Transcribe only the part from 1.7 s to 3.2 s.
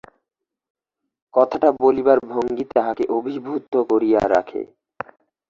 বলিবার ভঙ্গি তাহাকে